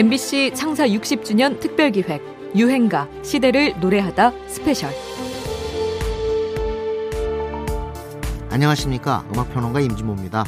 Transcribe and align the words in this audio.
MBC 0.00 0.52
창사 0.54 0.86
60주년 0.88 1.60
특별기획 1.60 2.22
유행가 2.56 3.06
시대를 3.22 3.78
노래하다 3.80 4.32
special. 4.46 4.90
안녕하십니까? 8.48 9.26
음악평론가 9.30 9.80
임진모입니다. 9.80 10.46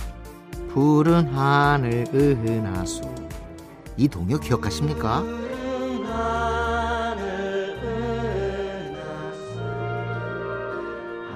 푸른 0.71 1.27
하늘 1.35 2.07
은하수. 2.15 3.03
이 3.99 4.09
동요 4.09 4.39
기억하십니까? 4.39 5.23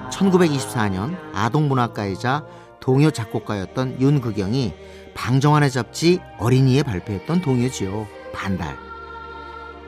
1924년 0.09 1.15
아동문학가이자 1.35 2.43
동요 2.79 3.11
작곡가였던 3.11 4.01
윤극영이 4.01 4.73
방정환의 5.17 5.71
잡지 5.71 6.19
어린이에 6.37 6.83
발표했던 6.83 7.41
동요지요. 7.41 8.07
반달. 8.33 8.77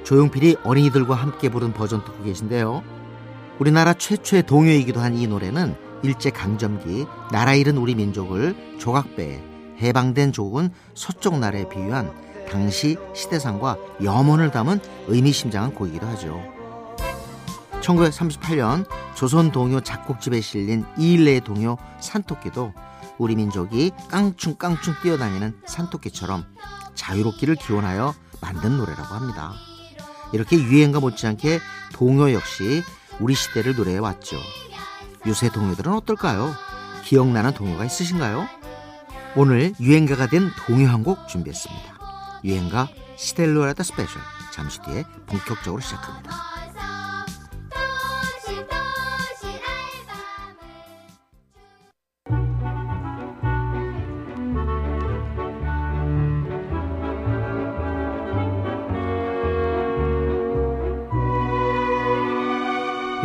조용필이 0.03 0.57
어린이들과 0.63 1.13
함께 1.13 1.49
부른 1.49 1.71
버전 1.71 2.03
듣고 2.03 2.23
계신데요. 2.23 2.83
우리나라 3.59 3.93
최초의 3.93 4.43
동요이기도 4.43 4.99
한 4.99 5.15
이 5.15 5.27
노래는 5.27 5.75
일제 6.01 6.29
강점기 6.31 7.05
나라 7.31 7.53
잃은 7.53 7.77
우리 7.77 7.93
민족을 7.93 8.55
조각배에 8.79 9.43
해방된 9.81 10.31
조국은 10.31 10.71
서쪽 10.95 11.37
나라에 11.37 11.69
비유한 11.69 12.11
당시 12.49 12.97
시대상과 13.13 13.77
염원을 14.03 14.49
담은 14.51 14.79
의미심장한 15.07 15.75
곡이기도 15.75 16.07
하죠. 16.07 16.41
1938년 17.81 18.85
조선 19.15 19.51
동요 19.51 19.81
작곡집에 19.81 20.41
실린 20.41 20.85
이일레의 20.97 21.41
동요 21.41 21.77
산토끼도 21.99 22.73
우리 23.19 23.35
민족이 23.35 23.91
깡충깡충 24.09 24.95
뛰어다니는 25.03 25.61
산토끼처럼 25.67 26.45
자유롭기를 26.95 27.55
기원하여 27.55 28.15
만든 28.41 28.77
노래라고 28.77 29.13
합니다. 29.13 29.53
이렇게 30.33 30.57
유행가 30.57 30.99
못지않게 31.01 31.59
동요 31.93 32.31
역시 32.33 32.81
우리 33.19 33.35
시대를 33.35 33.75
노래해 33.75 33.97
왔죠. 33.97 34.37
요새 35.27 35.49
동요들은 35.49 35.93
어떨까요? 35.93 36.53
기억나는 37.03 37.53
동요가 37.53 37.83
있으신가요? 37.85 38.47
오늘 39.35 39.73
유행가가 39.79 40.27
된 40.27 40.49
동요 40.65 40.87
한 40.87 41.03
곡 41.03 41.27
준비했습니다. 41.27 41.99
유행가 42.45 42.87
노래하다 43.53 43.83
special 43.83 44.21
잠시 44.53 44.81
뒤에 44.81 45.03
본격적으로 45.27 45.81
시작합니다. 45.81 46.48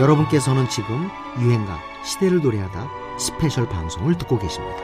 여러분께서는 0.05 0.69
지금 0.69 1.11
유행가 1.41 1.79
시대를 2.05 2.43
노래하다 2.43 2.87
special 3.19 3.67
방송을 3.67 4.19
듣고 4.19 4.39
계십니다. 4.39 4.77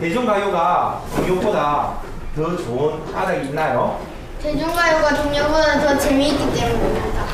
대중가요가 0.00 1.02
동요보다 1.14 1.98
더 2.34 2.56
좋은 2.56 3.12
까닭이 3.12 3.48
있나요? 3.48 4.00
대중가요가 4.40 5.22
동요보다 5.22 5.80
더 5.80 5.98
재미있기 5.98 6.54
때문입니다. 6.54 7.26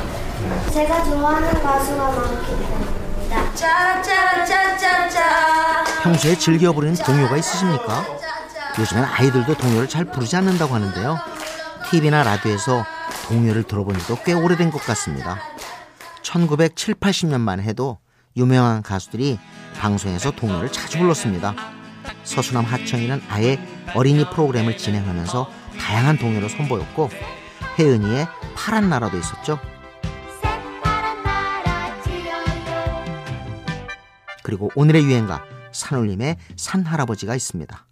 제가 0.73 1.01
좋아하는 1.05 1.53
가수가 1.63 2.11
많기 2.11 2.45
때문입니다. 2.57 3.53
짜라짜라짜짜짜 3.53 5.21
평소에 6.03 6.35
즐겨 6.35 6.73
부르는 6.73 6.95
동요가 6.95 7.37
있으십니까? 7.37 8.03
요즘엔 8.77 9.05
아이들도 9.05 9.55
동요를 9.55 9.87
잘 9.87 10.03
부르지 10.03 10.35
않는다고 10.35 10.75
하는데요. 10.75 11.34
TV나 11.89 12.23
라디오에서 12.23 12.83
동요를 13.27 13.63
들어본 13.63 13.99
지도 13.99 14.17
꽤 14.23 14.33
오래된 14.33 14.71
것 14.71 14.79
같습니다. 14.79 15.37
1970, 16.23 16.99
80년만 16.99 17.61
해도 17.61 17.99
유명한 18.35 18.81
가수들이 18.81 19.39
방송에서 19.77 20.31
동요를 20.31 20.71
자주 20.71 20.97
불렀습니다. 20.97 21.55
서수남 22.23 22.65
하청이는 22.65 23.21
아예 23.29 23.59
어린이 23.93 24.27
프로그램을 24.29 24.77
진행하면서 24.77 25.49
다양한 25.79 26.17
동요를 26.17 26.49
선보였고 26.49 27.09
혜은이의 27.79 28.27
파란 28.55 28.89
나라도 28.89 29.17
있었죠. 29.17 29.59
그리고 34.43 34.69
오늘의 34.75 35.03
유행가 35.03 35.43
산울림의 35.71 36.37
산할아버지가 36.55 37.35
있습니다. 37.35 37.85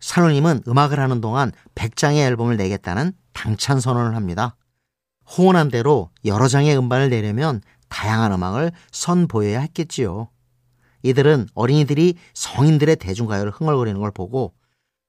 산울림은 0.00 0.62
음악을 0.68 1.00
하는 1.00 1.20
동안 1.20 1.52
100장의 1.74 2.18
앨범을 2.26 2.56
내겠다는 2.56 3.12
당찬 3.32 3.80
선언을 3.80 4.14
합니다. 4.14 4.56
호언한 5.36 5.68
대로 5.68 6.10
여러 6.24 6.48
장의 6.48 6.76
음반을 6.76 7.10
내려면 7.10 7.60
다양한 7.88 8.32
음악을 8.32 8.72
선보여야 8.92 9.60
했겠지요. 9.60 10.28
이들은 11.02 11.48
어린이들이 11.54 12.16
성인들의 12.34 12.96
대중가요를 12.96 13.52
흥얼거리는 13.52 14.00
걸 14.00 14.10
보고 14.10 14.54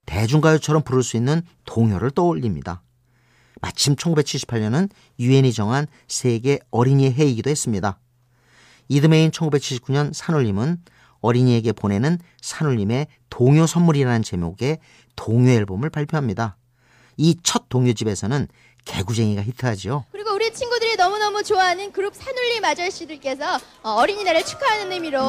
대중가요처럼 0.05 0.83
부를 0.83 1.03
수 1.03 1.17
있는 1.17 1.41
동요를 1.65 2.11
떠올립니다. 2.11 2.81
마침 3.61 3.95
1978년은 3.95 4.89
유엔이 5.19 5.51
정한 5.53 5.87
세계 6.07 6.59
어린이의 6.71 7.13
해이기도 7.13 7.49
했습니다. 7.49 7.99
이듬해인 8.87 9.31
1979년 9.31 10.13
산울림은 10.13 10.81
어린이에게 11.21 11.71
보내는 11.71 12.17
산울림의 12.41 13.07
동요 13.29 13.65
선물이라는 13.67 14.23
제목의 14.23 14.79
동요 15.15 15.51
앨범을 15.51 15.89
발표합니다. 15.89 16.57
이 17.17 17.35
첫 17.43 17.67
동요집에서는 17.69 18.47
개구쟁이가 18.85 19.41
히트하죠. 19.43 20.05
그리고 20.11 20.33
우리 20.33 20.53
친구들이 20.53 20.95
너무너무 20.95 21.43
좋아하는 21.43 21.91
그룹 21.91 22.13
산울림 22.15 22.63
아저씨들께서 22.63 23.55
어, 23.83 23.89
어린이날을 23.91 24.45
축하하는 24.45 24.91
의미로 24.91 25.21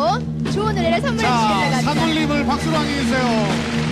좋은 0.53 0.75
노래를 0.75 1.01
선물해 1.01 1.27
자, 1.27 1.39
주신다고 1.39 1.63
합니다. 1.65 1.81
산울림을 1.95 2.47
박수로 2.47 2.77
환영해주세요. 2.77 3.89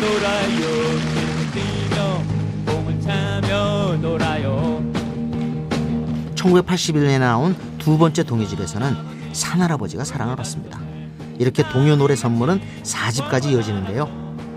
놀아요 0.00 0.98
차며 3.00 3.96
놀아요 4.00 4.82
1981년에 6.34 7.18
나온 7.18 7.56
두 7.88 7.96
번째 7.96 8.22
동요집에서는 8.22 9.32
산할아버지가 9.32 10.04
사랑을 10.04 10.36
받습니다. 10.36 10.78
이렇게 11.38 11.66
동요 11.70 11.96
노래 11.96 12.16
선물은 12.16 12.60
4집까지 12.82 13.52
이어지는데요. 13.52 14.06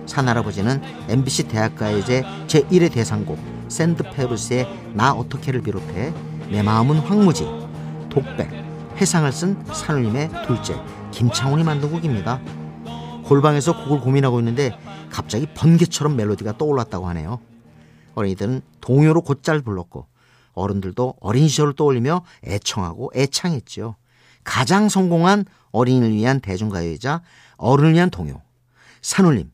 산할아버지는 0.05 0.81
MBC 1.07 1.47
대학가요제 1.47 2.25
제1회 2.47 2.91
대상곡 2.91 3.39
샌드페브스의 3.69 4.67
나 4.95 5.13
어떻게를 5.13 5.61
비롯해 5.61 6.13
내 6.49 6.61
마음은 6.61 6.99
황무지, 6.99 7.47
독백, 8.09 8.51
해상을 8.97 9.31
쓴 9.31 9.63
산울림의 9.65 10.31
둘째 10.45 10.75
김창훈이 11.11 11.63
만든 11.63 11.89
곡입니다. 11.89 12.41
골방에서 13.23 13.85
곡을 13.85 14.01
고민하고 14.01 14.39
있는데 14.39 14.77
갑자기 15.09 15.47
번개처럼 15.55 16.17
멜로디가 16.17 16.57
떠올랐다고 16.57 17.07
하네요. 17.07 17.39
어린이들은 18.15 18.61
동요로 18.81 19.21
곧잘 19.21 19.61
불렀고 19.61 20.10
어른들도 20.53 21.15
어린 21.19 21.47
시절을 21.47 21.73
떠올리며 21.75 22.23
애청하고 22.45 23.11
애창했죠. 23.15 23.95
가장 24.43 24.89
성공한 24.89 25.45
어린이를 25.71 26.13
위한 26.13 26.39
대중가요이자 26.39 27.21
어른을 27.57 27.93
위한 27.93 28.09
동요. 28.09 28.41
산울림, 29.01 29.51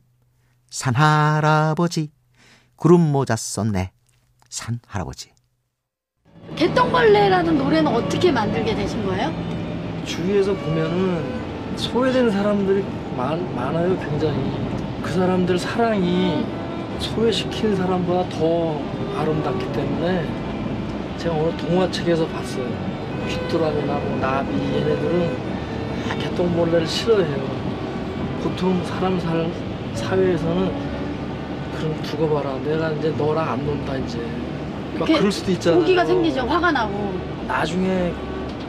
산할아버지, 0.70 2.10
구름 2.76 3.00
모자 3.12 3.36
썼네. 3.36 3.92
산할아버지. 4.48 5.32
개똥벌레라는 6.56 7.58
노래는 7.58 7.94
어떻게 7.94 8.32
만들게 8.32 8.74
되신 8.74 9.04
거예요? 9.04 9.32
주위에서 10.04 10.54
보면은 10.54 11.76
소외된 11.76 12.30
사람들이 12.30 12.82
많, 13.16 13.54
많아요 13.54 13.98
굉장히 13.98 14.68
그 15.02 15.12
사람들 15.12 15.58
사랑이 15.58 16.44
소외시킨 16.98 17.76
사람보다 17.76 18.28
더 18.30 18.80
아름답기 19.20 19.72
때문에 19.72 20.47
제가 21.18 21.34
어느 21.34 21.56
동화책에서 21.56 22.26
봤어요 22.28 22.64
귀뚜라미나 23.28 23.92
뭐 23.94 24.18
나비 24.20 24.52
얘네들은 24.54 25.36
다 26.08 26.14
개똥벌레를 26.16 26.86
싫어해요 26.86 27.44
보통 28.42 28.82
사람 28.84 29.18
살 29.20 29.50
사회에서는 29.94 30.70
그럼 31.76 32.02
두고 32.02 32.28
봐라 32.34 32.56
내가 32.64 32.90
이제 32.92 33.10
너랑 33.10 33.50
안 33.50 33.66
논다 33.66 33.96
이제 33.96 34.18
막 34.98 35.06
그럴 35.06 35.30
수도 35.30 35.50
있잖아요 35.52 35.80
오기가 35.82 36.04
생기죠. 36.04 36.40
화가 36.40 36.72
나고. 36.72 37.14
나중에 37.46 38.12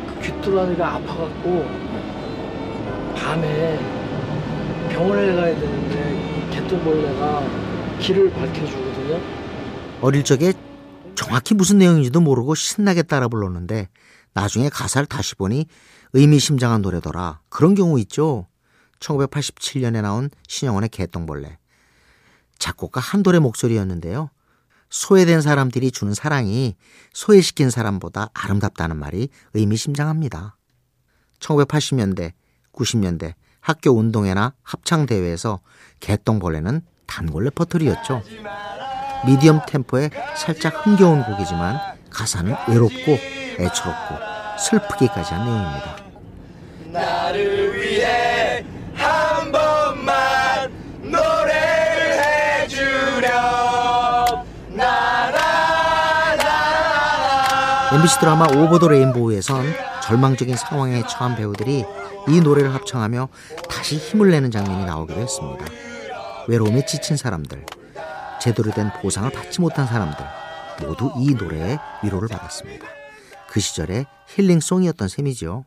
그 0.08 0.22
귀뚜라미가 0.26 0.96
아파갖고 0.96 1.66
밤에 3.16 3.80
병원에 4.90 5.34
가야 5.36 5.56
되는데 5.56 6.48
개똥벌레가 6.52 7.44
길을 8.00 8.32
밝혀주거든요. 8.32 9.20
어릴 10.02 10.24
적에 10.24 10.54
정확히 11.30 11.54
무슨 11.54 11.78
내용인지도 11.78 12.22
모르고 12.22 12.56
신나게 12.56 13.04
따라 13.04 13.28
불렀는데 13.28 13.88
나중에 14.34 14.68
가사를 14.70 15.06
다시 15.06 15.36
보니 15.36 15.68
의미심장한 16.14 16.82
노래더라. 16.82 17.42
그런 17.50 17.76
경우 17.76 18.00
있죠. 18.00 18.48
1987년에 19.00 20.02
나온 20.02 20.32
신영원의 20.48 20.90
개똥벌레. 20.90 21.60
작곡가 22.58 23.00
한돌의 23.00 23.42
목소리였는데요. 23.42 24.32
소외된 24.90 25.42
사람들이 25.42 25.92
주는 25.92 26.16
사랑이 26.16 26.76
소외시킨 27.14 27.70
사람보다 27.70 28.32
아름답다는 28.34 28.98
말이 28.98 29.30
의미심장합니다. 29.54 30.58
1980년대, 31.40 32.34
90년대 32.74 33.36
학교 33.62 33.92
운동회나 33.92 34.56
합창 34.64 35.06
대회에서 35.06 35.60
개똥벌레는 36.00 36.82
단골 37.06 37.44
레퍼토리였죠. 37.46 38.24
미디엄 39.26 39.62
템포에 39.68 40.10
살짝 40.36 40.86
흥겨운 40.86 41.24
곡이지만 41.24 41.80
가사는 42.10 42.56
외롭고 42.68 43.18
애처롭고 43.60 44.16
슬프기까지 44.58 45.34
한 45.34 45.46
내용입니다. 45.46 45.96
나를 46.92 47.76
위해 47.76 48.66
한 48.96 49.52
번만 49.52 50.72
노래를 51.02 52.24
해주렴 52.64 53.30
나나나나 54.70 55.50
MBC 57.94 58.20
드라마 58.20 58.46
오버 58.56 58.80
더 58.80 58.88
레인보우에선 58.88 59.66
절망적인 60.04 60.56
상황에 60.56 61.04
처한 61.08 61.36
배우들이 61.36 61.86
이 62.28 62.42
노래를 62.42 62.74
합창하며 62.74 63.30
다시 63.70 63.98
힘을 63.98 64.32
내는 64.32 64.52
장면이 64.52 64.86
나오기도 64.86 65.20
했습니다. 65.22 65.66
외로움에 66.48 66.86
지친 66.86 67.16
사람들, 67.16 67.64
제대로 68.42 68.72
된 68.72 68.92
보상을 69.02 69.30
받지 69.32 69.62
못한 69.62 69.86
사람들 69.86 70.26
모두 70.88 71.12
이 71.18 71.34
노래에 71.34 71.78
위로를 72.04 72.28
받았습니다. 72.30 72.88
그 73.50 73.60
시절의 73.60 74.06
힐링송이었던 74.28 75.08
셈이죠. 75.08 75.66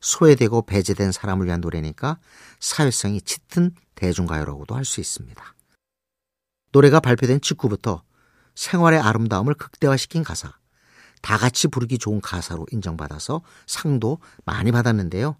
소외되고 0.00 0.62
배제된 0.62 1.12
사람을 1.12 1.46
위한 1.46 1.60
노래니까 1.60 2.18
사회성이 2.58 3.20
짙은 3.20 3.74
대중가요라고도 3.94 4.74
할 4.74 4.84
수 4.84 5.00
있습니다. 5.00 5.42
노래가 6.72 7.00
발표된 7.00 7.40
직후부터 7.40 8.02
생활의 8.54 9.00
아름다움을 9.00 9.54
극대화시킨 9.54 10.24
가사, 10.24 10.52
다 11.20 11.36
같이 11.36 11.68
부르기 11.68 11.98
좋은 11.98 12.20
가사로 12.20 12.66
인정받아서 12.72 13.42
상도 13.66 14.18
많이 14.44 14.72
받았는데요. 14.72 15.36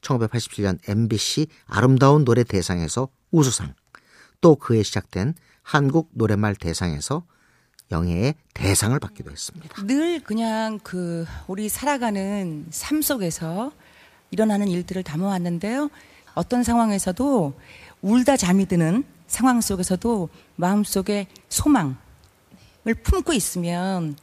1987년 0.00 0.78
MBC 0.88 1.48
아름다운 1.66 2.24
노래 2.24 2.44
대상에서 2.44 3.08
우수상, 3.30 3.74
또 4.40 4.56
그해 4.56 4.82
시작된 4.82 5.34
한국 5.68 6.08
노래말 6.12 6.56
대상에서 6.56 7.24
영예의 7.90 8.34
대상을 8.54 8.98
받기도 8.98 9.30
했습니다. 9.30 9.82
늘 9.86 10.18
그냥 10.20 10.78
그 10.82 11.26
우리 11.46 11.68
살아가는 11.68 12.64
삶 12.70 13.02
속에서 13.02 13.70
일어나는 14.30 14.68
일들을 14.68 15.02
담아왔는데요. 15.02 15.90
어떤 16.32 16.62
상황에서도 16.62 17.52
울다 18.00 18.38
잠이 18.38 18.64
드는 18.64 19.04
상황 19.26 19.60
속에서도 19.60 20.30
마음속에 20.56 21.26
소망을 21.50 21.96
품고 23.02 23.34
있으면 23.34 24.16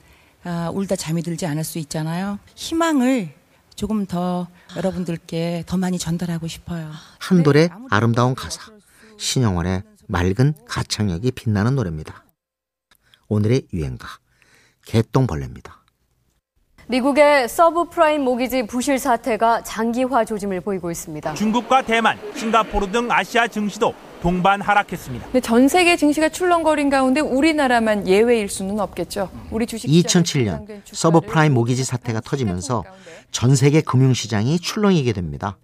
아, 0.44 0.72
울다 0.74 0.96
잠이 0.96 1.22
들지 1.22 1.46
않을 1.46 1.64
수 1.64 1.78
있잖아요. 1.78 2.40
희망을 2.56 3.36
조금 3.76 4.08
더 4.08 4.48
여러분들께 4.76 5.66
더 5.68 5.78
많이 5.78 6.00
전달하고 6.00 6.48
싶어요. 6.48 6.90
한돌의 7.20 7.70
아름다운 7.92 8.34
가사, 8.34 8.72
신영원의 9.20 9.84
맑은 10.08 10.54
가창력이 10.68 11.32
빛나는 11.32 11.76
노래입니다. 11.76 12.24
오늘의 13.28 13.68
유행가, 13.74 14.08
개똥벌레입니다. 14.86 15.86
미국의 16.88 17.50
subprime 17.50 18.22
mortgage 18.22 18.68
부실 18.68 19.00
사태가 19.00 19.64
장기화 19.64 20.24
조짐을 20.24 20.62
보이고 20.62 20.92
있습니다. 20.92 21.34
중국과 21.34 21.82
대만, 21.82 22.20
싱가포르 22.36 22.92
등 22.92 23.12
아시아 23.12 23.48
증시도 23.48 23.96
동반 24.22 24.62
하락했습니다. 24.62 25.26
근데 25.26 25.40
전 25.40 25.68
세계 25.68 25.98
증시가 25.98 26.30
출렁거린 26.30 26.92
가운데 26.92 27.22
우리나라만 27.22 28.08
예외일 28.08 28.50
수는 28.50 28.80
없겠죠. 28.80 29.32
우리 29.50 29.66
주식 29.66 29.88
2007년 29.88 30.82
subprime 30.86 31.54
mortgage 31.56 31.84
사태가 31.84 32.22
터지면서 32.22 32.84
전 33.32 33.56
세계 33.56 33.82
금융시장이 33.82 34.60
출렁이게 34.60 35.14
됩니다. 35.14 35.58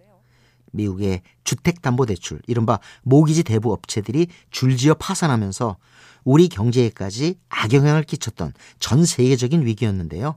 미국의 0.72 1.22
주택담보대출, 1.44 2.40
이른바 2.46 2.78
모기지 3.02 3.44
대부 3.44 3.72
업체들이 3.72 4.26
줄지어 4.50 4.94
파산하면서 4.94 5.76
우리 6.24 6.48
경제에까지 6.48 7.36
악영향을 7.48 8.04
끼쳤던 8.04 8.52
전 8.78 9.04
세계적인 9.04 9.64
위기였는데요. 9.64 10.36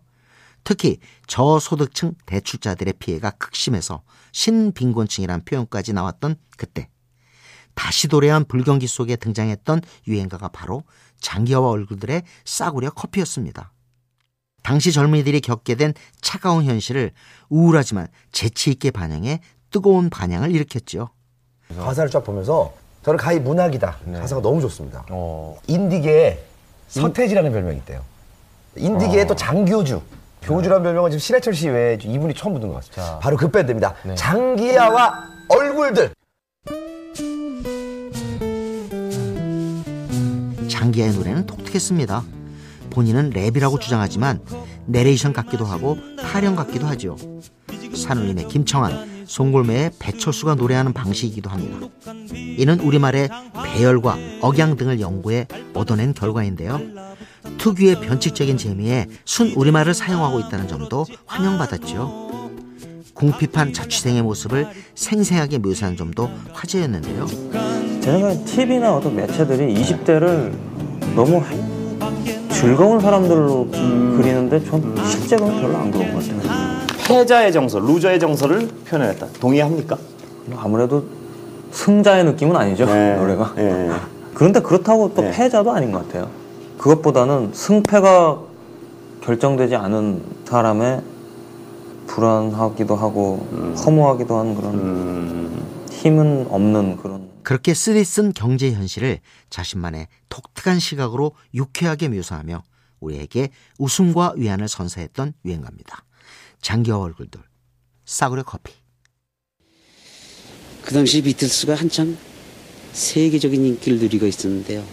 특히 0.63 0.97
저소득층 1.27 2.15
대출자들의 2.25 2.95
피해가 2.99 3.31
극심해서 3.31 4.01
신빈곤층이란 4.31 5.45
표현까지 5.45 5.93
나왔던 5.93 6.35
그때 6.57 6.89
다시 7.75 8.07
도래한 8.07 8.45
불경기 8.45 8.87
속에 8.87 9.15
등장했던 9.15 9.81
유행가가 10.07 10.47
바로 10.47 10.83
장기화와 11.19 11.69
얼굴들의 11.69 12.23
싸구려 12.45 12.89
커피였습니다. 12.91 13.71
당시 14.63 14.91
젊은이들이 14.91 15.41
겪게 15.41 15.75
된 15.75 15.93
차가운 16.21 16.65
현실을 16.65 17.11
우울하지만 17.49 18.07
재치 18.31 18.71
있게 18.71 18.89
반영해 18.89 19.41
뜨거운 19.75 20.09
반향을 20.09 20.55
일으켰죠. 20.55 21.09
가사를 21.77 22.09
쫙 22.09 22.23
보면서 22.23 22.71
저는 23.03 23.17
가히 23.17 23.39
문학이다. 23.41 23.97
가사가 24.13 24.41
너무 24.41 24.61
좋습니다. 24.61 25.05
인디계에 25.67 26.41
서태지라는 26.87 27.51
별명이 27.51 27.75
있대요. 27.79 28.01
인디계에 28.77 29.23
어. 29.23 29.27
또 29.27 29.35
장교주. 29.35 30.01
교주라는 30.43 30.81
별명은 30.81 31.11
지금 31.11 31.19
신해철 31.19 31.53
씨 31.53 31.67
외에 31.67 31.97
이분이 32.01 32.35
처음 32.35 32.53
붙는 32.53 32.69
것 32.69 32.75
같습니다. 32.75 33.19
바로 33.19 33.35
그 33.35 33.51
밴드입니다. 33.51 33.95
장기하와 34.15 35.27
얼굴들. 35.49 36.13
장기하의 40.69 41.13
노래는 41.15 41.47
독특했습니다. 41.47 42.23
본인은 42.91 43.31
랩이라고 43.31 43.81
주장하지만 43.81 44.39
내레이션 44.85 45.33
같기도 45.33 45.65
하고 45.65 45.97
타령 46.21 46.55
같기도 46.55 46.85
하죠. 46.87 47.17
산울림의 47.93 48.47
김창완, 48.49 49.14
송골매의 49.35 49.91
배철수가 49.99 50.55
노래하는 50.55 50.93
방식이기도 50.93 51.49
합니다. 51.49 51.89
이는 52.33 52.79
우리말의 52.79 53.27
배열과 53.65 54.17
억양 54.39 54.77
등을 54.77 55.01
연구해 55.01 55.47
얻어낸 55.73 56.13
결과인데요. 56.13 56.79
특유의 57.57 57.99
변칙적인 57.99 58.55
재미에 58.55 59.07
순 59.25 59.51
우리말을 59.51 59.93
사용하고 59.93 60.39
있다는 60.39 60.69
점도 60.69 61.05
환영받았죠. 61.25 62.51
궁핍한 63.13 63.73
자취생의 63.73 64.21
모습을 64.21 64.69
생생하게 64.95 65.57
묘사한 65.57 65.97
점도 65.97 66.29
화제였는데요. 66.53 67.27
제 67.99 68.11
생각엔 68.11 68.45
TV나 68.45 68.95
어떤 68.95 69.17
매체들이 69.17 69.73
20대를 69.73 70.53
너무 71.13 71.43
즐거운 72.49 73.01
사람들로 73.01 73.67
그리는데 73.69 74.63
전 74.63 74.95
실제로는 75.05 75.61
별로 75.61 75.77
안 75.77 75.91
그런 75.91 76.13
것 76.13 76.25
같아요. 76.25 76.64
패자의 77.05 77.51
정서, 77.53 77.79
루저의 77.79 78.19
정서를 78.19 78.67
표현했다. 78.67 79.27
동의합니까? 79.39 79.97
아무래도 80.57 81.07
승자의 81.71 82.25
느낌은 82.25 82.55
아니죠 82.55 82.85
노래가. 82.85 83.53
그런데 84.33 84.59
그렇다고 84.59 85.13
또 85.13 85.21
패자도 85.21 85.71
아닌 85.71 85.91
것 85.91 86.05
같아요. 86.07 86.29
그것보다는 86.77 87.51
승패가 87.53 88.41
결정되지 89.21 89.75
않은 89.75 90.23
사람의 90.45 91.01
불안하기도 92.07 92.95
하고 92.95 93.47
허무하기도 93.85 94.37
한 94.37 94.55
그런 94.55 95.65
힘은 95.89 96.47
없는 96.49 96.97
그런 96.97 97.29
그렇게 97.43 97.73
쓰리쓴 97.73 98.33
경제 98.33 98.71
현실을 98.71 99.19
자신만의 99.49 100.07
독특한 100.29 100.79
시각으로 100.79 101.31
유쾌하게 101.53 102.09
묘사하며 102.09 102.63
우리에게 102.99 103.49
웃음과 103.77 104.33
위안을 104.35 104.67
선사했던 104.67 105.33
유행가입니다. 105.45 106.03
장기화 106.65 106.97
얼굴들, 106.97 107.39
싸구려 108.05 108.41
커피. 108.41 108.73
그 110.81 110.95
당시 110.95 111.21
비틀스가 111.21 111.75
한창 111.75 112.17
세계적인 112.91 113.63
인기를 113.63 113.99
누리고 113.99 114.25
있었는데요. 114.25 114.83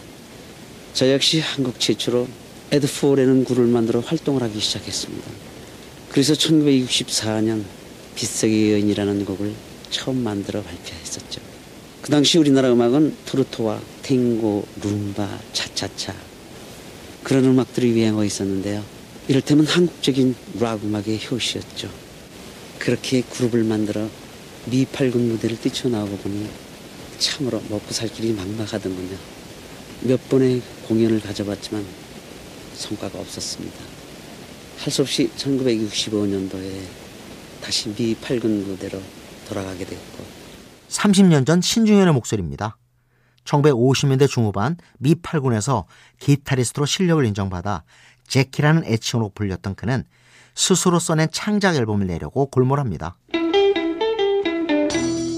저 0.93 1.11
역시 1.11 1.41
한국 1.41 1.81
최초로 1.81 2.29
에드포라는 2.73 3.47
그룹을 3.47 3.69
만들어 3.69 4.00
활동을 4.00 4.43
하기 4.43 4.61
시작했습니다. 4.61 5.31
그래서 6.11 6.35
1964년 6.35 7.64
빗속의 8.17 8.73
여인이라는 8.73 9.25
곡을 9.25 9.55
처음 9.88 10.23
만들어 10.23 10.62
발표했었죠. 10.62 11.41
그 12.02 12.11
당시 12.11 12.37
우리나라 12.37 12.71
음악은 12.71 13.17
트로트와 13.25 13.81
탱고, 14.02 14.67
룸바, 14.83 15.41
차차차 15.55 16.14
그런 17.23 17.47
음악들이 17.47 17.93
유행하고 17.93 18.25
있었는데요. 18.25 19.01
이를테면 19.32 19.64
한국적인 19.64 20.34
락 20.60 20.84
음악의 20.84 21.18
효시였죠. 21.30 21.88
그렇게 22.78 23.22
그룹을 23.22 23.64
만들어 23.64 24.06
미팔군 24.66 25.26
무대를 25.26 25.58
뛰쳐나오고 25.58 26.18
보니 26.18 26.46
참으로 27.16 27.62
먹고 27.70 27.92
살 27.92 28.10
길이 28.10 28.34
막막하더군요. 28.34 29.16
몇 30.02 30.28
번의 30.28 30.60
공연을 30.86 31.22
가져봤지만 31.22 31.82
성과가 32.74 33.18
없었습니다. 33.20 33.78
할 34.80 34.92
수 34.92 35.00
없이 35.00 35.30
1965년도에 35.38 36.70
다시 37.62 37.88
미 37.94 38.14
8군 38.14 38.66
부대로 38.66 39.00
돌아가게 39.48 39.86
됐고 39.86 40.24
30년 40.90 41.46
전 41.46 41.62
신중현의 41.62 42.12
목소리입니다. 42.12 42.76
1950년대 43.44 44.28
중후반 44.28 44.76
미 44.99 45.14
8군에서 45.14 45.84
기타리스트로 46.18 46.87
실력을 46.87 47.25
인정받아 47.25 47.84
재키라는 48.26 48.85
애칭으로 48.84 49.32
불렸던 49.34 49.75
그는 49.75 50.04
스스로 50.54 50.99
써낸 50.99 51.28
창작 51.32 51.76
앨범을 51.76 52.06
내려고 52.06 52.46
골몰합니다. 52.46 53.16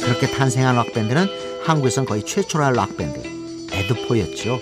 그렇게 0.02 0.26
탄생한 0.30 0.76
락밴드는 0.76 1.26
한국에선 1.64 2.04
거의 2.04 2.24
최초라 2.24 2.64
할 2.64 2.74
락밴드 2.74 3.22
애드포였죠. 3.72 4.58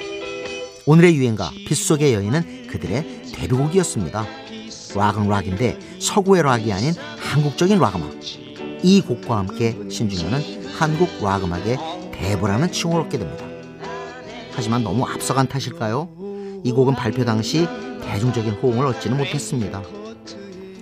오늘의 0.87 1.17
유행가 1.17 1.51
빗속의 1.67 2.15
여인은 2.15 2.69
그들의 2.69 3.23
데뷔곡이었습니다. 3.35 4.25
락은 4.95 5.29
락인데 5.29 5.79
서구의 6.01 6.43
락이 6.43 6.73
아닌 6.73 6.93
한국적인 7.19 7.79
락 7.79 7.97
음악. 7.97 8.13
이 8.83 9.01
곡과 9.01 9.39
함께 9.39 9.79
신중현은 9.91 10.75
한국 10.75 11.09
락 11.23 11.45
음악의 11.45 12.02
대부라는 12.13 12.71
칭호를 12.71 13.05
얻게 13.05 13.19
됩니다. 13.19 13.45
하지만 14.55 14.85
너무 14.85 15.05
앞서간 15.07 15.49
탓일까요? 15.49 16.09
이 16.65 16.73
곡은 16.73 16.95
발표 16.95 17.25
당시 17.25 17.67
대중적인 18.03 18.55
호응을 18.55 18.87
얻지는 18.87 19.17
못했습니다. 19.17 19.83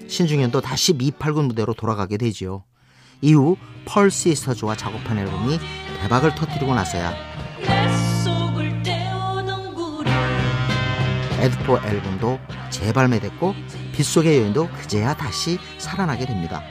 신중현도 0.08 0.60
다시 0.60 0.92
미팔군 0.92 1.46
무대로 1.46 1.72
돌아가게 1.72 2.16
되지요. 2.16 2.64
이후 3.22 3.56
펄 3.84 4.10
시스터즈와 4.10 4.76
작업한 4.76 5.18
앨범이 5.18 5.58
대박을 6.02 6.34
터뜨리고 6.34 6.74
나서야 6.74 7.14
애드포 11.40 11.78
앨범도 11.78 12.38
재발매됐고 12.70 13.54
빗속의 13.92 14.40
여인도 14.40 14.68
그제야 14.68 15.14
다시 15.14 15.58
살아나게 15.78 16.26
됩니다. 16.26 16.62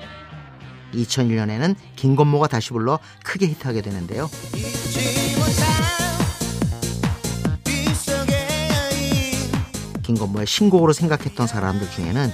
2001년에는 0.93 1.75
김건모가 1.96 2.48
다시 2.48 2.69
불러 2.72 3.00
크게 3.24 3.48
히트하게 3.48 3.81
되는데요. 3.81 4.29
김건모의 10.03 10.48
신곡으로 10.48 10.91
생각했던 10.93 11.46
사람들 11.46 11.89
중에는 11.91 12.29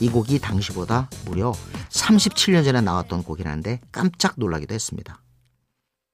이 0.00 0.08
곡이 0.08 0.40
당시보다 0.40 1.08
무려 1.26 1.52
37년 1.90 2.64
전에 2.64 2.80
나왔던 2.80 3.22
곡이라는데 3.22 3.80
깜짝 3.92 4.34
놀라기도 4.36 4.74
했습니다. 4.74 5.20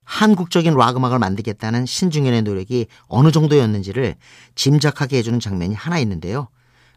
한국적인 0.05 0.75
락 0.75 0.97
음악을 0.97 1.19
만들겠다는 1.19 1.87
신중현의 1.87 2.43
노력이 2.43 2.87
어느 3.09 3.33
정도였는지를 3.33 4.15
짐작하게 4.55 5.19
해주는 5.19 5.41
장면이 5.41 5.75
하나 5.75 5.99
있는데요. 5.99 6.49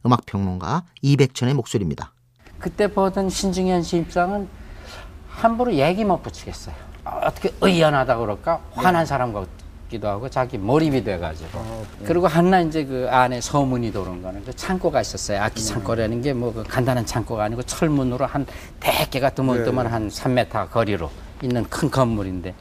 음악 0.05 0.25
평론가 0.25 0.85
이백천의 1.01 1.53
목소리입니다. 1.55 2.13
그때 2.59 2.91
보던 2.91 3.29
신중현 3.29 3.83
씨 3.83 3.97
입장은 3.97 4.47
함부로 5.39 5.73
얘기 5.73 6.03
못 6.03 6.21
붙이겠어요. 6.21 6.75
어떻게 7.05 7.53
의연하다 7.61 8.17
그럴까? 8.17 8.59
화난 8.73 9.05
사람 9.05 9.31
같기도 9.33 10.09
하고 10.09 10.29
자기 10.29 10.57
몰입이 10.57 11.03
돼가지고. 11.03 11.49
어, 11.53 11.85
네. 11.99 12.05
그리고 12.05 12.27
하나 12.27 12.59
이제 12.59 12.83
그 12.83 13.07
안에 13.09 13.39
소문이 13.39 13.93
도는 13.93 14.21
거는 14.21 14.43
그 14.43 14.53
창고가 14.53 14.99
있었어요. 14.99 15.41
악기 15.41 15.63
창고라는 15.63 16.21
게뭐그 16.21 16.63
간단한 16.63 17.05
창고가 17.05 17.45
아니고 17.45 17.63
철문으로 17.63 18.25
한 18.25 18.45
대개가 18.81 19.29
드문드문 19.29 19.85
네. 19.85 19.89
한 19.89 20.09
3m 20.09 20.71
거리로 20.71 21.09
있는 21.41 21.63
큰 21.63 21.89
건물인데 21.89 22.53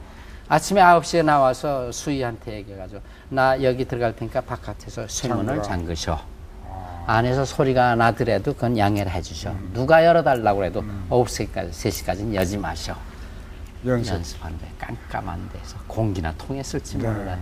아침에 0.47 0.81
9시에 0.81 1.23
나와서 1.23 1.91
수희한테 1.91 2.53
얘기해가지고 2.53 3.01
나 3.29 3.61
여기 3.61 3.85
들어갈 3.85 4.15
테니까 4.15 4.41
바깥에서 4.41 5.07
쇠문을 5.07 5.61
잠그셔. 5.63 6.38
안에서 7.05 7.45
소리가 7.45 7.95
나더라도 7.95 8.53
그건 8.53 8.77
양해를 8.77 9.11
해주셔. 9.11 9.51
음. 9.51 9.71
누가 9.73 10.05
열어달라고 10.05 10.63
해도 10.65 10.81
음. 10.81 11.07
9시까지, 11.09 11.71
3시까지는 11.71 12.33
여지 12.35 12.57
마셔. 12.57 12.95
연습. 13.85 14.13
연습하는데 14.13 14.71
깜깜한 14.77 15.49
데서 15.53 15.77
공기나 15.87 16.33
통했을지 16.37 16.97
네. 16.97 17.07
몰라요. 17.07 17.41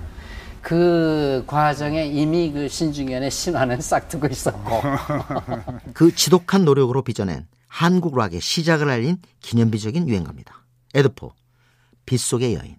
그 0.61 1.43
과정에 1.47 2.05
이미 2.05 2.51
그 2.51 2.67
신중현의 2.67 3.31
신화는 3.31 3.81
싹트고 3.81 4.27
있었고. 4.27 4.81
그 5.93 6.13
지독한 6.13 6.65
노력으로 6.65 7.03
빚어낸 7.03 7.47
한국 7.67 8.17
락의 8.17 8.41
시작을 8.41 8.89
알린 8.89 9.17
기념비적인 9.41 10.07
유행가입니다. 10.07 10.53
에드포, 10.93 11.33
빗속의 12.05 12.55
여인. 12.55 12.75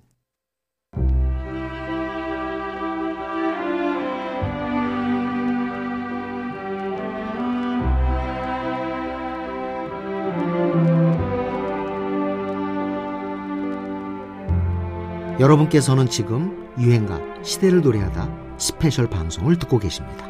여러분께서는 15.40 16.10
지금 16.10 16.68
유행가 16.78 17.20
시대를 17.44 17.80
노래하다 17.80 18.56
스페셜 18.58 19.08
방송을 19.08 19.56
듣고 19.58 19.78
계십니다. 19.78 20.26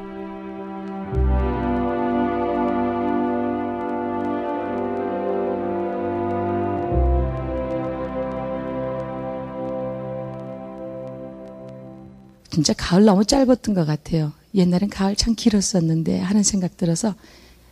진짜 12.51 12.75
가을 12.77 13.05
너무 13.05 13.25
짧았던 13.25 13.75
것 13.75 13.87
같아요. 13.87 14.33
옛날엔 14.55 14.91
가을 14.91 15.17
참 15.17 15.35
길었었는데 15.35 16.21
하는 16.21 16.43
생각 16.43 16.77
들어서 16.77 17.15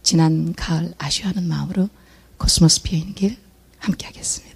지난 0.03 0.55
가을 0.55 0.95
아쉬워하는 0.97 1.47
마음으로 1.49 1.89
코스모스 2.39 2.83
피어있는 2.83 3.15
길 3.15 3.37
함께 3.79 4.07
하겠습니다. 4.07 4.56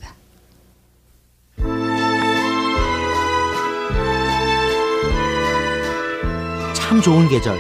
참 6.91 7.01
좋은 7.01 7.29
계절, 7.29 7.57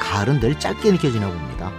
가을은 0.00 0.40
늘 0.40 0.58
짧게 0.58 0.92
느껴지나 0.92 1.30
봅니다. 1.30 1.70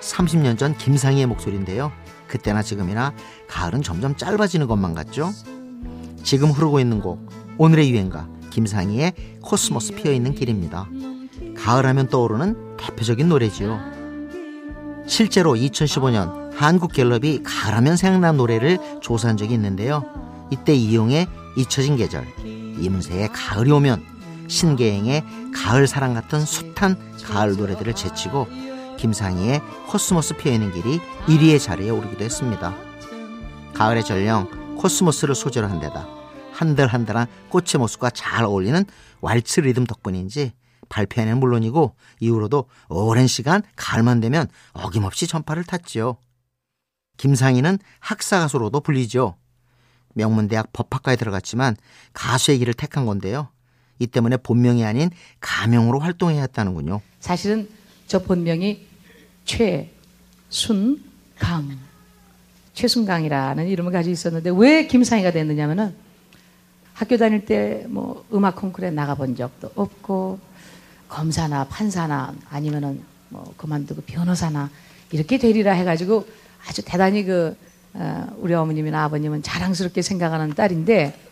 30년 0.00 0.56
전 0.56 0.74
김상희의 0.78 1.26
목소리인데요. 1.26 1.92
그때나 2.26 2.62
지금이나 2.62 3.12
가을은 3.50 3.82
점점 3.82 4.16
짧아지는 4.16 4.66
것만 4.66 4.94
같죠? 4.94 5.30
지금 6.22 6.50
흐르고 6.50 6.80
있는 6.80 7.02
곡, 7.02 7.28
오늘의 7.58 7.90
유행가, 7.90 8.30
김상희의 8.48 9.12
코스모스 9.42 9.92
피어있는 9.92 10.34
길입니다. 10.34 10.88
가을하면 11.54 12.08
떠오르는 12.08 12.78
대표적인 12.78 13.28
노래지요. 13.28 13.78
실제로 15.06 15.52
2015년 15.52 16.54
한국갤럽이 16.54 17.42
가을하면 17.42 17.98
생각난 17.98 18.38
노래를 18.38 18.78
조사한 19.02 19.36
적이 19.36 19.52
있는데요. 19.52 20.02
이때 20.50 20.74
이용의 20.74 21.26
잊혀진 21.58 21.96
계절, 21.96 22.26
이문세의 22.42 23.28
가을이 23.34 23.70
오면 23.70 24.11
신계행의 24.52 25.24
가을 25.54 25.86
사랑 25.86 26.12
같은 26.14 26.44
숱한 26.44 27.18
가을 27.24 27.56
노래들을 27.56 27.94
제치고 27.94 28.46
김상희의 28.98 29.60
코스모스 29.88 30.36
피어있는 30.36 30.72
길이 30.72 31.00
1위의 31.26 31.60
자리에 31.60 31.90
오르기도 31.90 32.22
했습니다. 32.22 32.76
가을의 33.74 34.04
전령 34.04 34.76
코스모스를 34.76 35.34
소재로 35.34 35.66
한 35.66 35.80
데다 35.80 36.06
한들한들한 36.52 37.26
꽃의 37.48 37.78
모습과 37.78 38.10
잘 38.10 38.44
어울리는 38.44 38.84
왈츠 39.22 39.60
리듬 39.60 39.86
덕분인지 39.86 40.52
발표에는 40.90 41.40
물론이고 41.40 41.96
이후로도 42.20 42.68
오랜 42.90 43.26
시간 43.26 43.62
가을만 43.76 44.20
되면 44.20 44.46
어김없이 44.74 45.26
전파를 45.26 45.64
탔지요. 45.64 46.18
김상희는 47.16 47.78
학사 48.00 48.38
가수로도 48.40 48.80
불리죠. 48.80 49.36
명문대학 50.14 50.74
법학과에 50.74 51.16
들어갔지만 51.16 51.76
가수의 52.12 52.58
길을 52.58 52.74
택한 52.74 53.06
건데요. 53.06 53.48
이 54.02 54.06
때문에 54.08 54.36
본명이 54.36 54.84
아닌 54.84 55.10
가명으로 55.40 56.00
활동해야 56.00 56.40
했다는군요. 56.42 57.00
사실은 57.20 57.68
저 58.08 58.18
본명이 58.18 58.84
최순강, 60.50 60.98
최순강이라는 62.74 63.68
이름을 63.68 63.92
가지고 63.92 64.12
있었는데 64.12 64.50
왜 64.56 64.86
김상희가 64.88 65.30
됐느냐면은 65.30 65.94
학교 66.94 67.16
다닐 67.16 67.44
때 67.44 67.86
뭐 67.88 68.24
음악 68.34 68.56
콩쿠르에 68.56 68.90
나가본 68.90 69.36
적도 69.36 69.70
없고 69.76 70.40
검사나 71.08 71.64
판사나 71.68 72.34
아니면은 72.50 73.02
뭐 73.28 73.54
그만두고 73.56 74.02
변호사나 74.02 74.68
이렇게 75.12 75.38
되리라 75.38 75.72
해가지고 75.74 76.26
아주 76.68 76.82
대단히 76.84 77.24
그 77.24 77.56
어, 77.94 78.26
우리 78.38 78.54
어머님이나 78.54 79.04
아버님은 79.04 79.42
자랑스럽게 79.42 80.02
생각하는 80.02 80.54
딸인데 80.54 81.31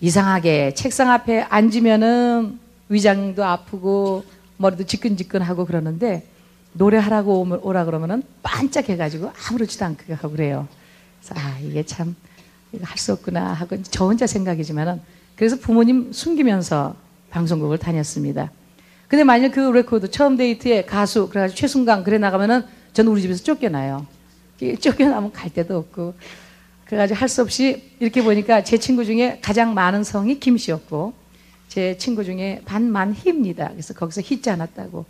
이상하게 0.00 0.74
책상 0.74 1.10
앞에 1.10 1.42
앉으면은 1.42 2.58
위장도 2.88 3.44
아프고 3.44 4.24
머리도 4.56 4.84
지끈지끈하고 4.84 5.66
그러는데 5.66 6.26
노래하라고 6.72 7.60
오라 7.62 7.84
그러면은 7.84 8.22
반짝해가지고 8.42 9.32
아무렇지도 9.48 9.84
않게 9.84 10.12
하고 10.14 10.30
그래요. 10.30 10.68
아 11.34 11.58
이게 11.62 11.84
참 11.84 12.14
할 12.82 12.98
수 12.98 13.12
없구나 13.12 13.52
하고 13.52 13.76
저 13.82 14.04
혼자 14.06 14.26
생각이지만은 14.26 15.00
그래서 15.34 15.56
부모님 15.56 16.12
숨기면서 16.12 16.94
방송국을 17.30 17.78
다녔습니다. 17.78 18.50
근데 19.08 19.24
만약 19.24 19.50
그 19.50 19.58
레코드 19.60 20.08
처음 20.10 20.36
데이트에 20.36 20.84
가수 20.84 21.28
그래가지고 21.28 21.56
최순강 21.56 22.04
그래 22.04 22.18
나가면은 22.18 22.64
저는 22.92 23.10
우리 23.10 23.22
집에서 23.22 23.42
쫓겨나요. 23.42 24.06
쫓겨나면 24.80 25.32
갈 25.32 25.52
데도 25.52 25.78
없고 25.78 26.14
그래가지고 26.90 27.20
할 27.20 27.28
수 27.28 27.40
없이 27.40 27.92
이렇게 28.00 28.20
보니까 28.20 28.64
제 28.64 28.76
친구 28.76 29.04
중에 29.04 29.38
가장 29.40 29.74
많은 29.74 30.02
성이 30.02 30.40
김 30.40 30.58
씨였고 30.58 31.14
제 31.68 31.96
친구 31.98 32.24
중에 32.24 32.62
반만 32.64 33.14
희입니다. 33.14 33.68
그래서 33.70 33.94
거기서 33.94 34.22
하나 34.46 34.66
따고 34.66 35.04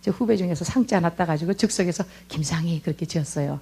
제 0.00 0.10
후배 0.10 0.38
중에서 0.38 0.64
상자 0.64 0.96
하나 0.96 1.10
따가지고 1.10 1.52
즉석에서 1.52 2.04
김상희 2.28 2.80
그렇게 2.80 3.04
지었어요. 3.04 3.60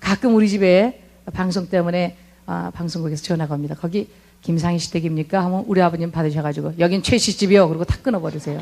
가끔 0.00 0.34
우리 0.34 0.48
집에 0.48 1.02
방송 1.34 1.68
때문에 1.68 2.16
아, 2.46 2.70
방송국에서 2.74 3.22
전화가 3.22 3.54
옵니다. 3.56 3.74
거기 3.74 4.08
김상희 4.40 4.78
씨 4.78 4.90
댁입니까? 4.92 5.44
하면 5.44 5.64
우리 5.66 5.82
아버님 5.82 6.10
받으셔가지고 6.10 6.76
여긴 6.78 7.02
최씨 7.02 7.36
집이요. 7.36 7.68
그리고 7.68 7.84
다 7.84 7.98
끊어버리세요. 8.02 8.58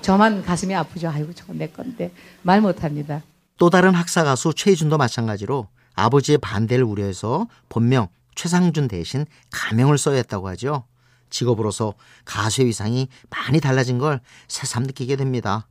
저만 0.00 0.44
가슴이 0.44 0.74
아프죠. 0.74 1.10
아이고 1.10 1.34
저건 1.34 1.58
내 1.58 1.66
건데 1.66 2.10
말 2.40 2.62
못합니다. 2.62 3.22
또 3.58 3.68
다른 3.68 3.92
학사 3.92 4.24
가수 4.24 4.54
최희준도 4.54 4.96
마찬가지로 4.96 5.66
아버지의 5.94 6.38
반대를 6.38 6.84
우려해서 6.84 7.46
본명 7.68 8.08
최순강 8.34 8.88
대신 8.88 9.26
가명을 9.50 9.98
써야 9.98 10.16
했다고 10.16 10.48
하죠. 10.48 10.84
직업으로서 11.30 11.94
가수의 12.24 12.68
위상이 12.68 13.08
많이 13.28 13.60
달라진 13.60 13.98
걸 13.98 14.20
새삼 14.48 14.84
느끼게 14.84 15.16
됩니다. 15.16 15.68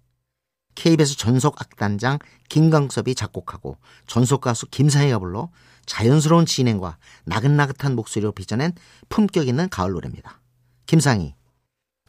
KBS 0.76 1.18
전속 1.18 1.62
악단장 1.62 2.20
김광섭이 2.48 3.16
작곡하고 3.16 3.78
전속 4.08 4.42
가수 4.42 4.66
김상희가 4.68 5.20
불러 5.20 5.50
자연스러운 5.86 6.46
진행과 6.46 6.98
나긋나긋한 7.26 7.96
목소리로 7.96 8.32
빚어낸 8.32 8.72
품격 9.10 9.48
있는 9.48 9.68
가을 9.70 9.92
노래입니다. 9.92 10.40
김상희, 10.86 11.36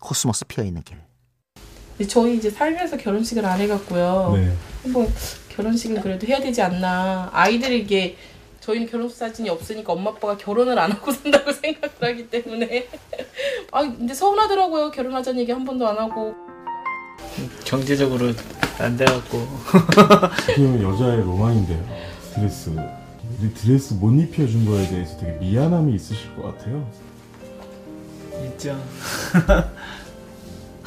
코스모스 0.01 0.45
피어있는 0.45 0.83
길. 0.83 1.10
저희 2.07 2.37
이제 2.37 2.51
살면서 2.51 2.97
결혼식을 2.97 3.45
안 3.45 3.61
해갖고요. 3.61 4.33
네. 4.37 4.53
한번 4.83 5.09
결혼식은 5.51 6.01
그래도 6.01 6.27
해야 6.27 6.41
되지 6.41 6.63
않나. 6.63 7.29
아이들에게 7.33 8.17
저희는 8.61 8.89
결혼식 8.89 9.19
사진이 9.19 9.49
없으니까 9.49 9.93
엄마 9.93 10.11
아빠가 10.11 10.37
결혼을 10.37 10.79
안 10.79 10.93
하고 10.93 11.11
산다고 11.13 11.53
생각을 11.53 11.95
하기 12.01 12.31
때문에. 12.31 12.89
아 13.73 13.81
근데 13.83 14.15
서운하더라고요. 14.15 14.91
결혼하자는 14.91 15.41
얘기 15.41 15.53
한 15.53 15.65
번도 15.65 15.87
안 15.89 15.99
하고. 15.99 16.35
경제적으로 17.65 18.33
안 18.79 18.97
돼갖고. 18.97 19.47
지금은 20.55 20.83
여자의 20.83 21.21
로망인데요. 21.21 21.85
드레스. 22.35 22.71
우리 23.41 23.55
드레스 23.55 23.95
못 23.95 24.13
입혀준 24.13 24.67
거에 24.67 24.87
대해서 24.89 25.17
되게 25.19 25.33
미안함이 25.39 25.95
있으실 25.95 26.35
것 26.37 26.43
같아요. 26.43 26.87
있죠. 28.45 28.79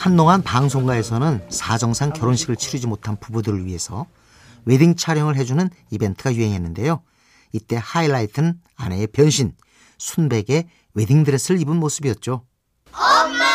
한동안 0.04 0.42
방송가에서는 0.42 1.46
사정상 1.48 2.12
결혼식을 2.12 2.58
치르지 2.58 2.88
못한 2.88 3.16
부부들을 3.16 3.66
위해서 3.66 4.06
웨딩 4.66 4.98
촬영을 4.98 5.38
해주는 5.38 5.70
이벤트가 5.92 6.36
유행했는데요. 6.36 7.02
이때 7.54 7.80
하이라이트는 7.82 8.60
아내의 8.76 9.08
변신, 9.08 9.54
순백의 10.00 10.68
웨딩드레스를 10.94 11.62
입은 11.62 11.78
모습이었죠. 11.78 12.44
엄마 12.92 13.46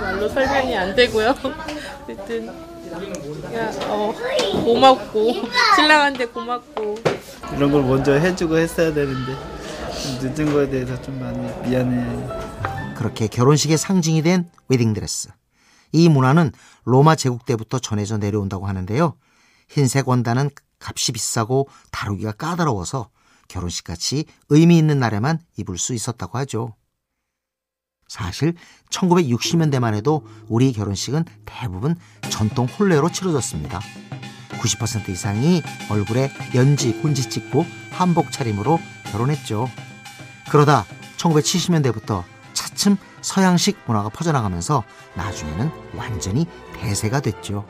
말로 0.00 0.28
설명이 0.28 0.76
안 0.76 0.96
되고요. 0.96 1.36
어쨌든 2.02 2.50
그냥 3.42 3.72
어, 3.82 4.12
고맙고 4.64 5.34
신랑한테 5.76 6.26
고맙고 6.26 6.96
이런 7.54 7.70
걸 7.70 7.84
먼저 7.84 8.14
해주고 8.14 8.56
했어야 8.56 8.92
되는데 8.92 9.55
좀 10.06 10.18
늦은 10.20 10.52
거에 10.52 10.70
대해서 10.70 11.00
좀 11.02 11.18
많이 11.18 11.38
미안해. 11.68 12.94
그렇게 12.94 13.26
결혼식의 13.26 13.76
상징이 13.76 14.22
된 14.22 14.48
웨딩드레스. 14.68 15.30
이 15.92 16.08
문화는 16.08 16.52
로마 16.84 17.16
제국 17.16 17.44
때부터 17.44 17.78
전해져 17.80 18.16
내려온다고 18.16 18.66
하는데요. 18.66 19.16
흰색 19.68 20.08
원단은 20.08 20.50
값이 20.78 21.12
비싸고 21.12 21.68
다루기가 21.90 22.32
까다로워서 22.32 23.10
결혼식 23.48 23.84
같이 23.84 24.24
의미 24.48 24.78
있는 24.78 24.98
날에만 25.00 25.40
입을 25.56 25.78
수 25.78 25.94
있었다고 25.94 26.38
하죠. 26.38 26.74
사실 28.08 28.54
1960년대만 28.90 29.94
해도 29.94 30.24
우리 30.48 30.72
결혼식은 30.72 31.24
대부분 31.44 31.96
전통 32.30 32.66
혼례로 32.66 33.10
치러졌습니다. 33.10 33.80
90% 34.50 35.08
이상이 35.08 35.62
얼굴에 35.90 36.30
연지, 36.54 36.92
혼지 37.02 37.28
찍고 37.28 37.66
한복 37.90 38.30
차림으로 38.30 38.78
결혼했죠. 39.10 39.68
그러다 40.50 40.84
1970년대부터 41.16 42.24
차츰 42.52 42.96
서양식 43.20 43.78
문화가 43.86 44.08
퍼져나가면서 44.08 44.84
나중에는 45.14 45.70
완전히 45.94 46.46
대세가 46.74 47.20
됐죠. 47.20 47.66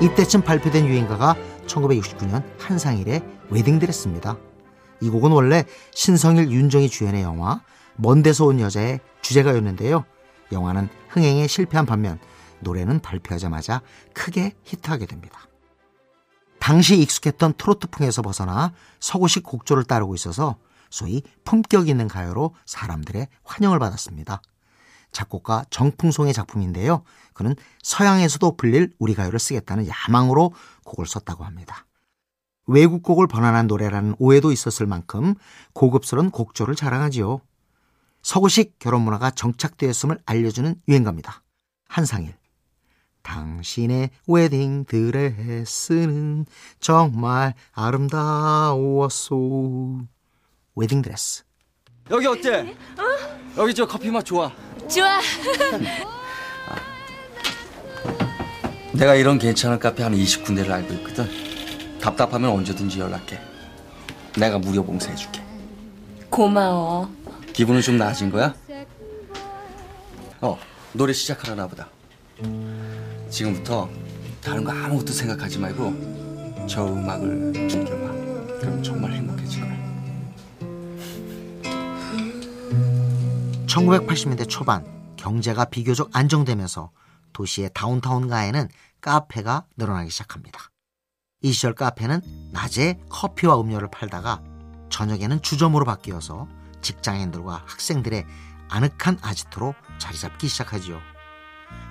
이때쯤 0.00 0.42
발표된 0.42 0.86
유행가가 0.86 1.34
1969년 1.66 2.44
한상일의 2.58 3.22
웨딩드레스입니다. 3.50 4.36
이 5.00 5.10
곡은 5.10 5.32
원래 5.32 5.64
신성일 5.92 6.50
윤정이 6.50 6.88
주연의 6.88 7.22
영화 7.22 7.60
먼 7.96 8.22
데서 8.22 8.46
온 8.46 8.60
여자의 8.60 9.00
주제가였는데요. 9.22 10.04
영화는 10.52 10.88
흥행에 11.08 11.46
실패한 11.46 11.86
반면 11.86 12.18
노래는 12.60 13.00
발표하자마자 13.00 13.82
크게 14.14 14.54
히트하게 14.64 15.06
됩니다. 15.06 15.47
당시 16.68 17.00
익숙했던 17.00 17.54
트로트풍에서 17.54 18.20
벗어나 18.20 18.74
서구식 19.00 19.42
곡조를 19.42 19.84
따르고 19.84 20.14
있어서 20.14 20.58
소위 20.90 21.22
품격 21.42 21.88
있는 21.88 22.08
가요로 22.08 22.54
사람들의 22.66 23.26
환영을 23.42 23.78
받았습니다. 23.78 24.42
작곡가 25.10 25.64
정풍송의 25.70 26.34
작품인데요. 26.34 27.04
그는 27.32 27.56
서양에서도 27.82 28.58
불릴 28.58 28.92
우리 28.98 29.14
가요를 29.14 29.38
쓰겠다는 29.38 29.88
야망으로 29.88 30.52
곡을 30.84 31.06
썼다고 31.06 31.42
합니다. 31.42 31.86
외국 32.66 33.02
곡을 33.02 33.28
번안한 33.28 33.66
노래라는 33.66 34.16
오해도 34.18 34.52
있었을 34.52 34.84
만큼 34.84 35.36
고급스러운 35.72 36.30
곡조를 36.30 36.74
자랑하지요. 36.74 37.40
서구식 38.20 38.78
결혼 38.78 39.00
문화가 39.00 39.30
정착되었음을 39.30 40.18
알려주는 40.26 40.82
유행가입니다. 40.86 41.42
한상일. 41.88 42.36
당신의 43.28 44.10
웨딩 44.26 44.86
드레스는 44.86 46.46
정말 46.80 47.52
아름다웠소. 47.74 49.28
웨딩 50.74 51.02
드레스. 51.02 51.44
여기 52.10 52.26
어때? 52.26 52.74
여기 53.58 53.74
저 53.74 53.86
커피 53.86 54.10
맛 54.10 54.24
좋아. 54.24 54.50
좋아. 54.88 55.20
내가 58.94 59.14
이런 59.14 59.38
괜찮은 59.38 59.78
카페 59.78 60.02
한 60.02 60.14
20군데를 60.14 60.70
알고 60.70 60.94
있거든. 60.94 61.28
답답하면 62.00 62.50
언제든지 62.50 62.98
연락해. 62.98 63.38
내가 64.38 64.58
무료 64.58 64.82
봉사해줄게. 64.82 65.42
고마워. 66.30 67.10
기분은 67.52 67.82
좀 67.82 67.98
나아진 67.98 68.30
거야? 68.30 68.54
어, 70.40 70.58
노래 70.94 71.12
시작하려나 71.12 71.66
보다. 71.66 71.90
지금부터 73.30 73.88
다른 74.42 74.64
거 74.64 74.72
아무것도 74.72 75.12
생각하지 75.12 75.58
말고 75.58 76.66
저 76.68 76.86
음악을 76.86 77.68
즐겨봐. 77.68 78.12
그럼 78.60 78.82
정말 78.82 79.12
행복해질 79.12 79.60
거야. 79.60 79.78
1980년대 83.66 84.48
초반 84.48 84.84
경제가 85.16 85.66
비교적 85.66 86.10
안정되면서 86.12 86.90
도시의 87.32 87.70
다운타운가에는 87.74 88.68
카페가 89.00 89.64
늘어나기 89.76 90.10
시작합니다. 90.10 90.70
이 91.42 91.52
시절 91.52 91.74
카페는 91.74 92.20
낮에 92.52 92.98
커피와 93.08 93.60
음료를 93.60 93.88
팔다가 93.90 94.42
저녁에는 94.90 95.40
주점으로 95.42 95.84
바뀌어서 95.84 96.48
직장인들과 96.80 97.62
학생들의 97.66 98.26
아늑한 98.68 99.18
아지트로 99.22 99.74
자리 99.98 100.18
잡기 100.18 100.48
시작하지요. 100.48 101.00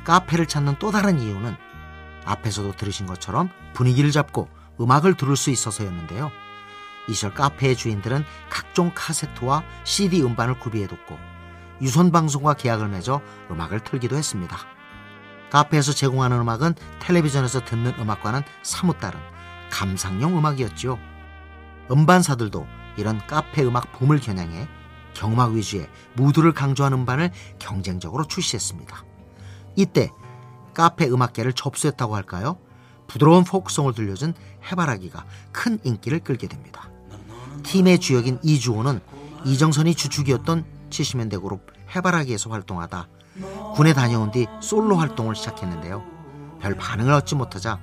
카페를 0.04 0.48
찾는 0.48 0.78
또 0.80 0.92
다른 0.92 1.20
이유는 1.20 1.56
앞에서도 2.26 2.74
들으신 2.74 3.06
것처럼 3.06 3.50
분위기를 3.74 4.12
잡고 4.12 4.50
음악을 4.80 5.16
들을 5.16 5.36
수 5.36 5.50
있어서였는데요. 5.50 6.32
이 7.08 7.14
시절 7.14 7.34
카페의 7.34 7.76
주인들은 7.76 8.26
각종 8.50 8.92
카세트와 8.94 9.64
CD 9.86 10.22
음반을 10.24 10.60
구비해뒀고 10.60 11.18
유선 11.82 12.12
방송과 12.12 12.54
계약을 12.56 12.90
맺어 12.90 13.22
음악을 13.52 13.82
틀기도 13.82 14.18
했습니다. 14.18 14.58
카페에서 15.50 15.94
제공하는 15.94 16.40
음악은 16.42 16.76
텔레비전에서 17.00 17.64
듣는 17.64 17.94
음악과는 18.00 18.42
사뭇 18.64 19.00
다른 19.00 19.20
감상용 19.72 20.38
음악이었죠. 20.38 21.00
음반사들도 21.90 22.68
이런 22.98 23.26
카페 23.28 23.64
음악 23.64 23.94
붐을 23.94 24.20
겨냥해 24.20 24.68
경음악 25.14 25.54
위주의 25.54 25.90
무드를 26.14 26.54
강조하는 26.54 27.00
음반을 27.00 27.32
경쟁적으로 27.60 28.26
출시했습니다. 28.26 29.07
이때 29.78 30.12
카페 30.74 31.08
음악계를 31.08 31.54
접수했다고 31.54 32.16
할까요? 32.16 32.58
부드러운 33.08 33.46
포크송을 33.46 33.94
들려준 33.94 34.34
해바라기가 34.70 35.26
큰 35.54 35.80
인기를 35.84 36.20
끌게 36.20 36.48
됩니다. 36.48 36.90
팀의 37.64 38.00
주역인 38.00 38.40
이주호는 38.44 39.00
이정선이 39.46 39.96
주축이었던 39.96 40.66
70년대 40.90 41.42
그룹 41.42 41.68
해바라기에서 41.96 42.50
활동하다 42.50 43.08
군에 43.76 43.94
다녀온 43.94 44.32
뒤 44.32 44.48
솔로 44.62 44.98
활동을 44.98 45.36
시작했는데요. 45.36 46.04
별 46.60 46.76
반응을 46.76 47.14
얻지 47.14 47.36
못하자 47.36 47.80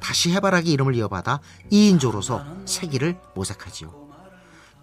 다시 0.00 0.32
해바라기 0.32 0.70
이름을 0.72 0.94
이어받아 0.94 1.40
2인조로서 1.70 2.66
세기를 2.66 3.18
모색하지요. 3.34 3.92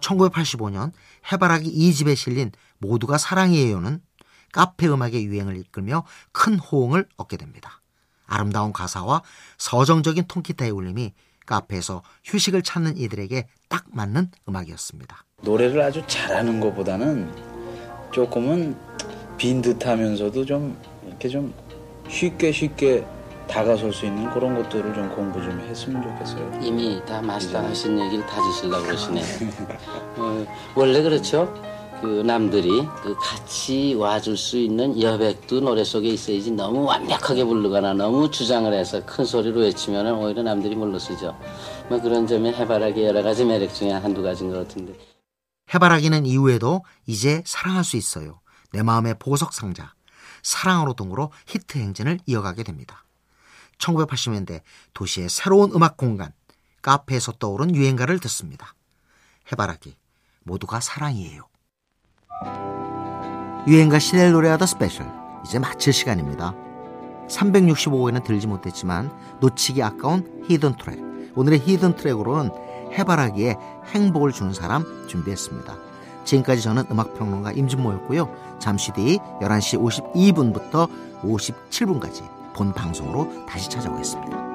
1985년 0.00 0.92
해바라기 1.32 1.72
2집에 1.72 2.16
실린 2.16 2.52
모두가 2.78 3.18
사랑이에요는 3.18 4.00
카페 4.52 4.88
음악의 4.88 5.24
유행을 5.24 5.56
이끌며 5.56 6.04
큰 6.32 6.58
호응을 6.58 7.06
얻게 7.16 7.36
됩니다. 7.36 7.80
아름다운 8.26 8.72
가사와 8.72 9.22
서정적인 9.58 10.24
통기타의 10.28 10.70
울림이 10.70 11.12
카페에서 11.46 12.02
휴식을 12.24 12.62
찾는 12.62 12.96
이들에게 12.96 13.48
딱 13.68 13.84
맞는 13.90 14.30
음악이었습니다. 14.48 15.24
노래를 15.42 15.80
아주 15.82 16.02
잘하는 16.06 16.60
것보다는 16.60 17.32
조금은 18.12 18.76
빈 19.36 19.62
듯하면서도 19.62 20.44
좀 20.44 20.78
이렇게 21.06 21.28
좀 21.28 21.52
쉽게 22.08 22.52
쉽게 22.52 23.04
다가설 23.48 23.92
수 23.92 24.06
있는 24.06 24.30
그런 24.32 24.54
것들을 24.54 24.94
좀 24.94 25.08
공부 25.14 25.42
좀 25.42 25.58
했으면 25.60 26.02
좋겠어요. 26.02 26.60
이미 26.62 27.02
다 27.04 27.20
마스터 27.20 27.58
하신 27.58 27.98
얘기를 27.98 28.24
다지시려고 28.26 28.84
그러시네. 28.84 29.22
어, 30.16 30.46
원래 30.76 31.02
그렇죠. 31.02 31.52
그 32.00 32.22
남들이 32.22 32.88
그 33.02 33.14
같이 33.16 33.94
와줄 33.94 34.36
수 34.36 34.56
있는 34.56 35.00
여백도 35.00 35.60
노래 35.60 35.84
속에 35.84 36.08
있어야지 36.08 36.50
너무 36.50 36.84
완벽하게 36.84 37.44
부르거나 37.44 37.92
너무 37.92 38.30
주장을 38.30 38.72
해서 38.72 39.04
큰 39.04 39.24
소리로 39.24 39.60
외치면 39.60 40.06
오히려 40.14 40.42
남들이 40.42 40.74
물러서죠. 40.74 41.38
뭐 41.90 42.00
그런 42.00 42.26
점에 42.26 42.52
해바라기 42.52 43.04
여러 43.04 43.22
가지 43.22 43.44
매력 43.44 43.74
중에 43.74 43.92
한두 43.92 44.22
가지인 44.22 44.50
것 44.50 44.66
같은데. 44.66 44.98
해바라기는 45.74 46.24
이후에도 46.24 46.82
이제 47.06 47.42
사랑할 47.44 47.84
수 47.84 47.98
있어요. 47.98 48.40
내 48.72 48.82
마음의 48.82 49.16
보석 49.18 49.52
상자. 49.52 49.94
사랑으로 50.42 50.94
등으로 50.94 51.30
히트 51.46 51.76
행진을 51.76 52.20
이어가게 52.24 52.62
됩니다. 52.62 53.04
1980년대 53.78 54.62
도시의 54.94 55.28
새로운 55.28 55.70
음악 55.72 55.98
공간, 55.98 56.32
카페에서 56.80 57.32
떠오른 57.32 57.74
유행가를 57.74 58.20
듣습니다. 58.20 58.74
해바라기, 59.52 59.96
모두가 60.44 60.80
사랑이에요. 60.80 61.49
유행가 63.66 63.98
시대를 63.98 64.32
노래하다 64.32 64.66
special, 64.66 65.06
이제 65.44 65.58
마칠 65.58 65.92
시간입니다. 65.92 66.54
365회는 67.28 68.24
들지 68.24 68.46
못했지만 68.46 69.10
놓치기 69.40 69.82
아까운 69.82 70.44
hidden 70.48 70.76
track. 70.76 70.98
오늘의 71.36 71.60
hidden 71.60 71.96
track으로는 71.96 72.50
해바라기의 72.92 73.56
행복을 73.94 74.32
주는 74.32 74.52
사람 74.52 74.84
준비했습니다. 75.06 75.76
지금까지 76.24 76.62
저는 76.62 76.84
음악평론가 76.90 77.52
임진모였고요. 77.52 78.58
잠시 78.58 78.92
뒤 78.92 79.18
11시 79.40 79.80
52분부터 80.12 80.88
57분까지 81.22 82.28
본 82.54 82.72
방송으로 82.72 83.46
다시 83.46 83.70
찾아오겠습니다. 83.70 84.49